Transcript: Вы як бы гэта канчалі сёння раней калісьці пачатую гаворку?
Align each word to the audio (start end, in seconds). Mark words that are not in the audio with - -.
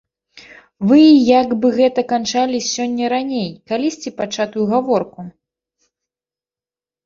Вы 0.91 0.95
як 1.41 1.49
бы 1.65 1.71
гэта 1.79 2.01
канчалі 2.13 2.63
сёння 2.73 3.05
раней 3.15 3.49
калісьці 3.69 4.15
пачатую 4.25 4.65
гаворку? 4.75 5.31